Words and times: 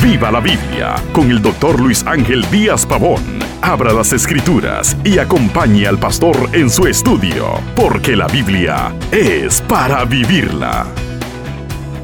Viva 0.00 0.30
la 0.30 0.38
Biblia 0.38 0.94
con 1.12 1.28
el 1.28 1.42
doctor 1.42 1.80
Luis 1.80 2.04
Ángel 2.06 2.48
Díaz 2.52 2.86
Pavón. 2.86 3.20
Abra 3.60 3.92
las 3.92 4.12
escrituras 4.12 4.96
y 5.02 5.18
acompañe 5.18 5.88
al 5.88 5.98
pastor 5.98 6.50
en 6.52 6.70
su 6.70 6.86
estudio, 6.86 7.60
porque 7.74 8.14
la 8.14 8.28
Biblia 8.28 8.94
es 9.10 9.60
para 9.62 10.04
vivirla. 10.04 10.86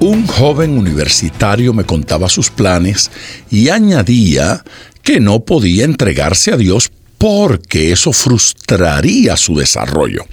Un 0.00 0.26
joven 0.26 0.78
universitario 0.78 1.74
me 1.74 1.84
contaba 1.84 2.30
sus 2.30 2.50
planes 2.50 3.10
y 3.50 3.68
añadía 3.68 4.64
que 5.02 5.20
no 5.20 5.40
podía 5.40 5.84
entregarse 5.84 6.52
a 6.52 6.56
Dios 6.56 6.90
porque 7.18 7.92
eso 7.92 8.14
frustraría 8.14 9.36
su 9.36 9.54
desarrollo. 9.54 10.24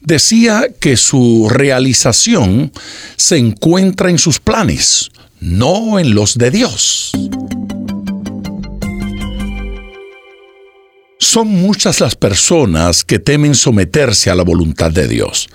Decía 0.00 0.66
que 0.80 0.96
su 0.96 1.48
realización 1.50 2.72
se 3.16 3.36
encuentra 3.36 4.10
en 4.10 4.18
sus 4.18 4.40
planes, 4.40 5.10
no 5.40 5.98
en 5.98 6.14
los 6.14 6.36
de 6.36 6.50
Dios. 6.50 7.12
Son 11.22 11.48
muchas 11.48 12.00
las 12.00 12.16
personas 12.16 13.04
que 13.04 13.18
temen 13.18 13.54
someterse 13.54 14.30
a 14.30 14.34
la 14.34 14.42
voluntad 14.42 14.90
de 14.90 15.06
Dios. 15.06 15.48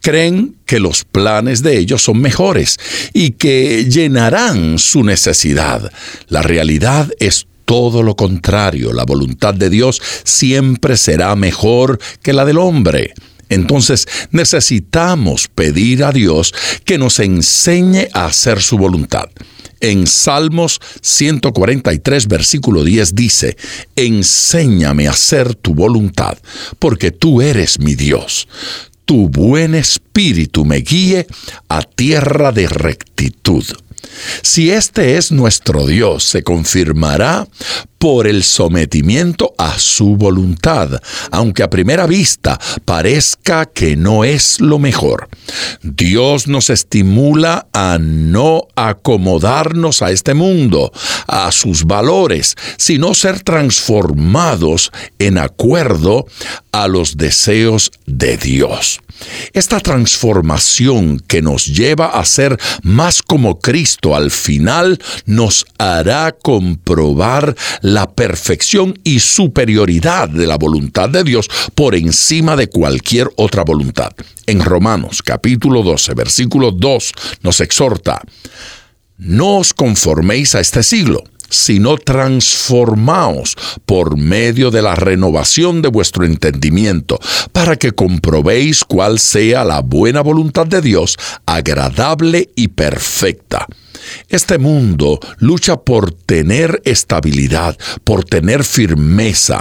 Creen 0.00 0.56
que 0.66 0.80
los 0.80 1.04
planes 1.04 1.62
de 1.62 1.78
ellos 1.78 2.02
son 2.02 2.20
mejores 2.20 2.78
y 3.12 3.32
que 3.32 3.84
llenarán 3.84 4.78
su 4.78 5.04
necesidad. 5.04 5.92
La 6.28 6.42
realidad 6.42 7.10
es 7.20 7.46
todo 7.64 8.02
lo 8.02 8.16
contrario. 8.16 8.92
La 8.92 9.04
voluntad 9.04 9.54
de 9.54 9.70
Dios 9.70 10.02
siempre 10.24 10.96
será 10.96 11.36
mejor 11.36 12.00
que 12.22 12.32
la 12.32 12.44
del 12.44 12.58
hombre. 12.58 13.14
Entonces 13.50 14.08
necesitamos 14.30 15.48
pedir 15.48 16.02
a 16.04 16.12
Dios 16.12 16.54
que 16.84 16.96
nos 16.96 17.18
enseñe 17.18 18.08
a 18.14 18.26
hacer 18.26 18.62
su 18.62 18.78
voluntad. 18.78 19.28
En 19.80 20.06
Salmos 20.06 20.80
143, 21.02 22.28
versículo 22.28 22.84
10 22.84 23.14
dice, 23.14 23.56
Enséñame 23.96 25.08
a 25.08 25.12
hacer 25.12 25.54
tu 25.54 25.74
voluntad, 25.74 26.38
porque 26.78 27.10
tú 27.10 27.42
eres 27.42 27.78
mi 27.78 27.94
Dios. 27.94 28.46
Tu 29.04 29.28
buen 29.28 29.74
espíritu 29.74 30.64
me 30.64 30.76
guíe 30.76 31.26
a 31.68 31.82
tierra 31.82 32.52
de 32.52 32.68
rectitud. 32.68 33.64
Si 34.42 34.70
este 34.70 35.16
es 35.16 35.32
nuestro 35.32 35.86
Dios, 35.86 36.24
se 36.24 36.42
confirmará 36.42 37.46
por 38.00 38.26
el 38.26 38.44
sometimiento 38.44 39.52
a 39.58 39.78
su 39.78 40.16
voluntad, 40.16 41.02
aunque 41.30 41.62
a 41.62 41.68
primera 41.68 42.06
vista 42.06 42.58
parezca 42.86 43.66
que 43.66 43.94
no 43.94 44.24
es 44.24 44.58
lo 44.58 44.78
mejor. 44.78 45.28
Dios 45.82 46.46
nos 46.48 46.70
estimula 46.70 47.68
a 47.74 47.98
no 48.00 48.68
acomodarnos 48.74 50.00
a 50.00 50.10
este 50.10 50.32
mundo, 50.32 50.92
a 51.26 51.52
sus 51.52 51.84
valores, 51.84 52.56
sino 52.78 53.12
ser 53.12 53.40
transformados 53.42 54.90
en 55.18 55.36
acuerdo 55.36 56.26
a 56.72 56.88
los 56.88 57.18
deseos 57.18 57.90
de 58.06 58.38
Dios. 58.38 59.00
Esta 59.52 59.80
transformación 59.80 61.20
que 61.20 61.42
nos 61.42 61.66
lleva 61.66 62.06
a 62.06 62.24
ser 62.24 62.58
más 62.82 63.20
como 63.20 63.58
Cristo 63.58 63.99
al 64.08 64.30
final 64.30 64.98
nos 65.26 65.66
hará 65.78 66.32
comprobar 66.32 67.54
la 67.82 68.10
perfección 68.10 68.98
y 69.04 69.20
superioridad 69.20 70.28
de 70.28 70.46
la 70.46 70.56
voluntad 70.56 71.08
de 71.10 71.22
Dios 71.22 71.48
por 71.74 71.94
encima 71.94 72.56
de 72.56 72.68
cualquier 72.68 73.30
otra 73.36 73.62
voluntad. 73.64 74.12
En 74.46 74.60
Romanos 74.64 75.22
capítulo 75.22 75.82
12, 75.82 76.14
versículo 76.14 76.72
2 76.72 77.12
nos 77.42 77.60
exhorta, 77.60 78.22
no 79.18 79.58
os 79.58 79.74
conforméis 79.74 80.54
a 80.54 80.60
este 80.60 80.82
siglo 80.82 81.22
sino 81.50 81.98
transformaos 81.98 83.56
por 83.84 84.16
medio 84.16 84.70
de 84.70 84.82
la 84.82 84.94
renovación 84.94 85.82
de 85.82 85.88
vuestro 85.88 86.24
entendimiento, 86.24 87.18
para 87.52 87.76
que 87.76 87.92
comprobéis 87.92 88.84
cuál 88.84 89.18
sea 89.18 89.64
la 89.64 89.80
buena 89.80 90.22
voluntad 90.22 90.66
de 90.66 90.80
Dios, 90.80 91.18
agradable 91.44 92.50
y 92.54 92.68
perfecta. 92.68 93.66
Este 94.28 94.58
mundo 94.58 95.20
lucha 95.38 95.76
por 95.76 96.12
tener 96.12 96.80
estabilidad, 96.84 97.76
por 98.04 98.24
tener 98.24 98.64
firmeza 98.64 99.60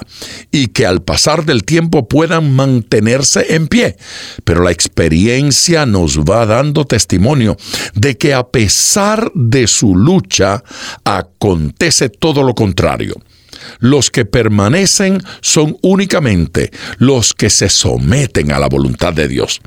y 0.52 0.68
que 0.68 0.86
al 0.86 1.02
pasar 1.02 1.46
del 1.46 1.64
tiempo 1.64 2.08
puedan 2.08 2.56
mantenerse 2.56 3.56
en 3.56 3.68
pie. 3.68 3.98
Pero 4.44 4.64
la 4.64 4.72
experiencia 4.72 5.86
nos 5.86 6.20
va 6.20 6.46
dando 6.46 6.86
testimonio 6.86 7.58
de 7.94 8.18
que 8.18 8.34
a 8.34 8.48
pesar 8.48 9.32
de 9.34 9.68
su 9.68 9.96
lucha, 9.96 10.64
acontece 11.04 12.10
todo 12.10 12.44
lo 12.44 12.54
contrario. 12.54 13.16
Los 13.80 14.10
que 14.10 14.26
permanecen 14.26 15.22
son 15.42 15.78
únicamente 15.82 16.72
los 16.98 17.34
que 17.34 17.50
se 17.50 17.70
someten 17.70 18.52
a 18.52 18.60
la 18.60 18.68
voluntad 18.68 19.14
de 19.14 19.28
Dios. 19.28 19.62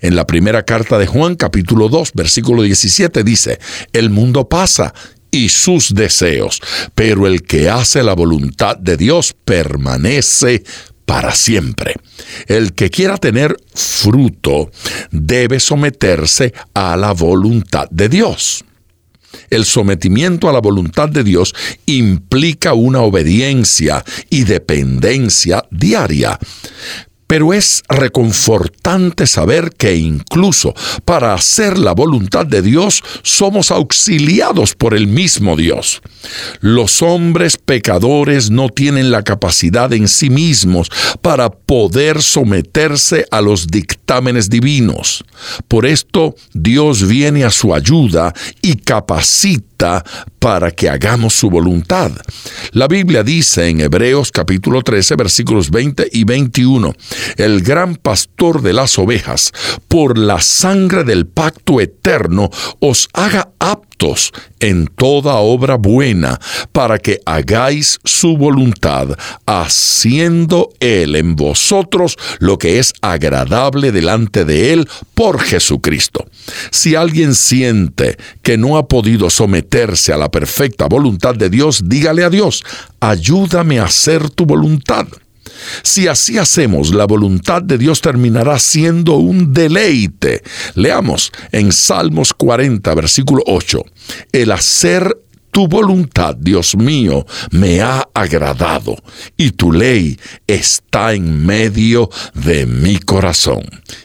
En 0.00 0.14
la 0.16 0.26
primera 0.26 0.64
carta 0.64 0.98
de 0.98 1.06
Juan 1.06 1.34
capítulo 1.34 1.88
2 1.88 2.12
versículo 2.14 2.62
17 2.62 3.24
dice, 3.24 3.58
el 3.92 4.10
mundo 4.10 4.48
pasa 4.48 4.94
y 5.30 5.48
sus 5.48 5.94
deseos, 5.94 6.60
pero 6.94 7.26
el 7.26 7.42
que 7.42 7.68
hace 7.68 8.02
la 8.04 8.14
voluntad 8.14 8.76
de 8.76 8.96
Dios 8.96 9.34
permanece 9.44 10.62
para 11.06 11.34
siempre. 11.34 11.94
El 12.46 12.72
que 12.74 12.90
quiera 12.90 13.18
tener 13.18 13.56
fruto 13.74 14.70
debe 15.10 15.60
someterse 15.60 16.54
a 16.72 16.96
la 16.96 17.12
voluntad 17.12 17.88
de 17.90 18.08
Dios. 18.08 18.64
El 19.50 19.64
sometimiento 19.64 20.48
a 20.48 20.52
la 20.52 20.60
voluntad 20.60 21.08
de 21.08 21.24
Dios 21.24 21.54
implica 21.86 22.74
una 22.74 23.00
obediencia 23.00 24.04
y 24.30 24.44
dependencia 24.44 25.64
diaria. 25.70 26.38
Pero 27.26 27.52
es 27.52 27.82
reconfortante 27.88 29.26
saber 29.26 29.72
que 29.76 29.96
incluso 29.96 30.74
para 31.04 31.34
hacer 31.34 31.78
la 31.78 31.92
voluntad 31.92 32.46
de 32.46 32.62
Dios 32.62 33.02
somos 33.22 33.70
auxiliados 33.70 34.74
por 34.74 34.94
el 34.94 35.06
mismo 35.06 35.56
Dios. 35.56 36.02
Los 36.60 37.02
hombres 37.02 37.56
pecadores 37.56 38.50
no 38.50 38.68
tienen 38.68 39.10
la 39.10 39.22
capacidad 39.22 39.92
en 39.92 40.08
sí 40.08 40.30
mismos 40.30 40.90
para 41.22 41.50
poder 41.50 42.22
someterse 42.22 43.26
a 43.30 43.40
los 43.40 43.66
dictámenes 43.68 44.50
divinos. 44.50 45.24
Por 45.68 45.86
esto 45.86 46.34
Dios 46.52 47.06
viene 47.06 47.44
a 47.44 47.50
su 47.50 47.74
ayuda 47.74 48.32
y 48.62 48.76
capacita 48.76 50.04
para 50.44 50.72
que 50.72 50.90
hagamos 50.90 51.32
su 51.32 51.48
voluntad. 51.48 52.12
La 52.72 52.86
Biblia 52.86 53.22
dice 53.22 53.66
en 53.66 53.80
Hebreos 53.80 54.30
capítulo 54.30 54.82
13 54.82 55.16
versículos 55.16 55.70
20 55.70 56.06
y 56.12 56.24
21, 56.24 56.94
el 57.38 57.62
gran 57.62 57.96
pastor 57.96 58.60
de 58.60 58.74
las 58.74 58.98
ovejas, 58.98 59.52
por 59.88 60.18
la 60.18 60.42
sangre 60.42 61.02
del 61.02 61.26
pacto 61.26 61.80
eterno, 61.80 62.50
os 62.78 63.08
haga 63.14 63.52
aptos 63.58 63.93
en 64.60 64.86
toda 64.86 65.36
obra 65.36 65.76
buena, 65.76 66.40
para 66.72 66.98
que 66.98 67.20
hagáis 67.24 67.98
su 68.04 68.36
voluntad, 68.36 69.08
haciendo 69.46 70.70
Él 70.80 71.16
en 71.16 71.36
vosotros 71.36 72.16
lo 72.38 72.58
que 72.58 72.78
es 72.78 72.92
agradable 73.00 73.92
delante 73.92 74.44
de 74.44 74.72
Él 74.72 74.88
por 75.14 75.40
Jesucristo. 75.40 76.26
Si 76.70 76.94
alguien 76.94 77.34
siente 77.34 78.16
que 78.42 78.56
no 78.58 78.76
ha 78.76 78.88
podido 78.88 79.30
someterse 79.30 80.12
a 80.12 80.18
la 80.18 80.30
perfecta 80.30 80.86
voluntad 80.86 81.34
de 81.34 81.50
Dios, 81.50 81.82
dígale 81.84 82.24
a 82.24 82.30
Dios, 82.30 82.64
ayúdame 83.00 83.78
a 83.78 83.84
hacer 83.84 84.30
tu 84.30 84.44
voluntad. 84.46 85.06
Si 85.82 86.08
así 86.08 86.38
hacemos, 86.38 86.94
la 86.94 87.06
voluntad 87.06 87.62
de 87.62 87.78
Dios 87.78 88.00
terminará 88.00 88.58
siendo 88.58 89.14
un 89.14 89.52
deleite. 89.52 90.42
Leamos 90.74 91.32
en 91.52 91.72
Salmos 91.72 92.32
40, 92.32 92.94
versículo 92.94 93.42
8. 93.46 93.84
El 94.32 94.52
hacer 94.52 95.16
tu 95.54 95.68
voluntad, 95.68 96.34
Dios 96.36 96.76
mío, 96.76 97.24
me 97.52 97.80
ha 97.80 98.08
agradado 98.12 98.96
y 99.36 99.52
tu 99.52 99.70
ley 99.70 100.18
está 100.48 101.14
en 101.14 101.46
medio 101.46 102.10
de 102.34 102.66
mi 102.66 102.98
corazón. 102.98 103.62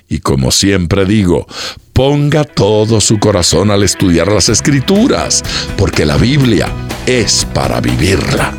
Y 0.07 0.19
como 0.19 0.51
siempre 0.51 1.05
digo, 1.05 1.47
ponga 1.91 2.43
todo 2.43 3.01
su 3.01 3.17
corazón 3.17 3.71
al 3.71 3.81
estudiar 3.81 4.31
las 4.31 4.47
escrituras, 4.47 5.43
porque 5.75 6.05
la 6.05 6.17
Biblia 6.17 6.69
es 7.07 7.47
para 7.51 7.81
vivirla. 7.81 8.58